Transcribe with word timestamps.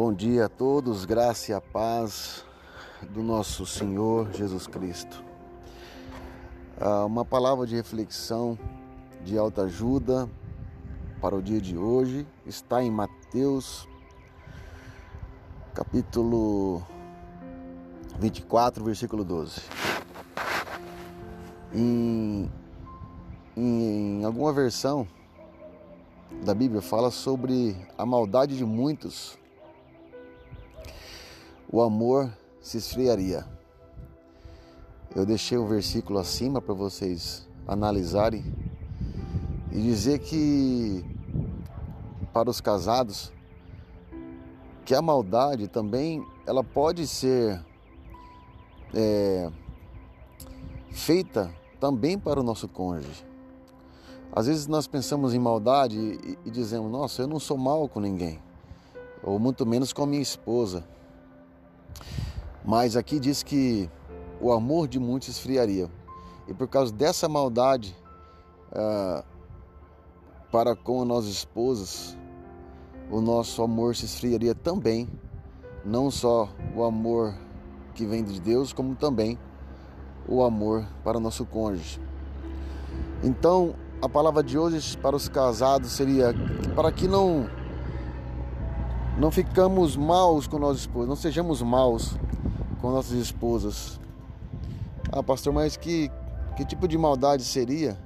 Bom 0.00 0.12
dia 0.12 0.44
a 0.44 0.48
todos, 0.48 1.04
graça 1.04 1.50
e 1.50 1.54
a 1.56 1.60
paz 1.60 2.44
do 3.10 3.20
nosso 3.20 3.66
Senhor 3.66 4.32
Jesus 4.32 4.64
Cristo. 4.64 5.24
Ah, 6.80 7.04
uma 7.04 7.24
palavra 7.24 7.66
de 7.66 7.74
reflexão, 7.74 8.56
de 9.24 9.36
alta 9.36 9.62
ajuda 9.62 10.30
para 11.20 11.34
o 11.34 11.42
dia 11.42 11.60
de 11.60 11.76
hoje 11.76 12.24
está 12.46 12.80
em 12.80 12.92
Mateus, 12.92 13.88
capítulo 15.74 16.80
24, 18.20 18.84
versículo 18.84 19.24
12. 19.24 19.62
Em, 21.74 22.48
em, 23.56 24.20
em 24.20 24.24
alguma 24.24 24.52
versão 24.52 25.08
da 26.44 26.54
Bíblia 26.54 26.80
fala 26.80 27.10
sobre 27.10 27.76
a 27.98 28.06
maldade 28.06 28.56
de 28.56 28.64
muitos 28.64 29.36
o 31.70 31.82
amor 31.82 32.30
se 32.60 32.78
esfriaria. 32.78 33.44
Eu 35.14 35.26
deixei 35.26 35.58
o 35.58 35.66
versículo 35.66 36.18
acima 36.18 36.60
para 36.60 36.74
vocês 36.74 37.46
analisarem 37.66 38.44
e 39.70 39.80
dizer 39.80 40.20
que 40.20 41.04
para 42.32 42.48
os 42.48 42.60
casados 42.60 43.32
que 44.84 44.94
a 44.94 45.02
maldade 45.02 45.68
também 45.68 46.26
ela 46.46 46.64
pode 46.64 47.06
ser 47.06 47.62
é, 48.94 49.50
feita 50.90 51.52
também 51.78 52.18
para 52.18 52.40
o 52.40 52.42
nosso 52.42 52.66
cônjuge. 52.68 53.26
Às 54.32 54.46
vezes 54.46 54.66
nós 54.66 54.86
pensamos 54.86 55.34
em 55.34 55.38
maldade 55.38 55.98
e, 55.98 56.38
e 56.46 56.50
dizemos: 56.50 56.90
Nossa, 56.90 57.22
eu 57.22 57.26
não 57.26 57.38
sou 57.38 57.56
mal 57.56 57.88
com 57.88 58.00
ninguém, 58.00 58.40
ou 59.22 59.38
muito 59.38 59.66
menos 59.66 59.92
com 59.92 60.02
a 60.04 60.06
minha 60.06 60.22
esposa. 60.22 60.84
Mas 62.64 62.96
aqui 62.96 63.18
diz 63.18 63.42
que 63.42 63.90
o 64.40 64.52
amor 64.52 64.88
de 64.88 64.98
muitos 64.98 65.28
esfriaria. 65.28 65.90
E 66.46 66.54
por 66.54 66.68
causa 66.68 66.92
dessa 66.92 67.28
maldade 67.28 67.96
ah, 68.72 69.24
para 70.50 70.74
com 70.74 71.02
as 71.02 71.08
nossas 71.08 71.30
esposas, 71.30 72.16
o 73.10 73.20
nosso 73.20 73.62
amor 73.62 73.96
se 73.96 74.04
esfriaria 74.04 74.54
também. 74.54 75.08
Não 75.84 76.10
só 76.10 76.48
o 76.74 76.84
amor 76.84 77.34
que 77.94 78.04
vem 78.04 78.22
de 78.22 78.40
Deus, 78.40 78.72
como 78.72 78.94
também 78.94 79.38
o 80.26 80.42
amor 80.42 80.86
para 81.02 81.16
o 81.16 81.20
nosso 81.20 81.46
cônjuge. 81.46 82.00
Então, 83.22 83.74
a 84.00 84.08
palavra 84.08 84.42
de 84.42 84.58
hoje 84.58 84.96
para 84.98 85.16
os 85.16 85.28
casados 85.28 85.90
seria 85.92 86.34
para 86.76 86.92
que 86.92 87.08
não 87.08 87.48
não 89.18 89.32
ficamos 89.32 89.96
maus 89.96 90.46
com 90.46 90.60
nossas 90.60 90.82
esposas, 90.82 91.08
não 91.08 91.16
sejamos 91.16 91.60
maus 91.60 92.14
com 92.80 92.92
nossas 92.92 93.18
esposas. 93.18 94.00
Ah, 95.10 95.22
pastor, 95.22 95.52
mas 95.52 95.76
que, 95.76 96.08
que 96.56 96.64
tipo 96.64 96.86
de 96.86 96.96
maldade 96.96 97.42
seria? 97.42 97.98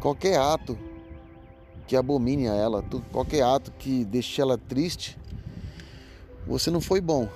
Qualquer 0.00 0.38
ato 0.38 0.76
que 1.86 1.94
abomine 1.96 2.48
a 2.48 2.54
ela, 2.54 2.82
qualquer 3.12 3.42
ato 3.42 3.70
que 3.72 4.04
deixe 4.04 4.40
ela 4.40 4.58
triste, 4.58 5.16
você 6.44 6.70
não 6.70 6.80
foi 6.80 7.00
bom, 7.00 7.28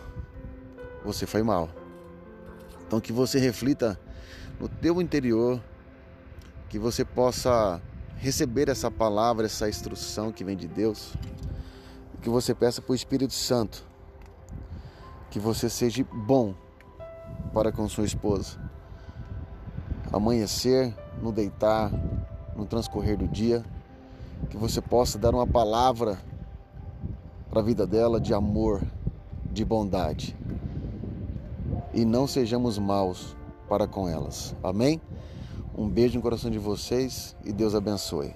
você 1.05 1.27
foi 1.27 1.45
mal. 1.45 1.69
Então 2.87 3.01
que 3.01 3.13
você 3.13 3.39
reflita 3.39 3.99
no 4.59 4.69
teu 4.69 5.01
interior, 5.01 5.63
que 6.69 6.79
você 6.79 7.05
possa 7.05 7.81
receber 8.17 8.69
essa 8.69 8.91
palavra, 8.91 9.47
essa 9.47 9.69
instrução 9.69 10.33
que 10.33 10.43
vem 10.43 10.57
de 10.57 10.67
Deus, 10.67 11.15
que 12.23 12.29
você 12.29 12.55
peça 12.55 12.83
para 12.83 12.93
o 12.93 12.95
Espírito 12.95 13.35
Santo 13.35 13.89
que 15.31 15.39
você 15.39 15.69
seja 15.69 16.05
bom 16.11 16.55
para 17.53 17.71
com 17.71 17.89
sua 17.89 18.05
esposa. 18.05 18.59
Amanhecer, 20.13 20.95
no 21.23 21.33
deitar, 21.33 21.93
no 22.57 22.65
transcorrer 22.65 23.17
do 23.17 23.29
dia, 23.29 23.65
que 24.49 24.57
você 24.57 24.81
possa 24.81 25.19
dar 25.19 25.35
uma 25.35 25.47
palavra 25.47 26.19
para 27.51 27.61
a 27.61 27.65
vida 27.65 27.87
dela 27.87 28.21
de 28.21 28.33
amor, 28.33 28.83
de 29.53 29.65
bondade. 29.65 30.37
E 31.93 32.05
não 32.05 32.27
sejamos 32.27 32.79
maus 32.79 33.37
para 33.69 33.87
com 33.87 34.09
elas. 34.09 34.55
Amém? 34.63 35.01
Um 35.77 35.89
beijo 35.89 36.17
no 36.17 36.23
coração 36.23 36.51
de 36.51 36.59
vocês 36.59 37.37
e 37.45 37.53
Deus 37.53 37.75
abençoe. 37.75 38.35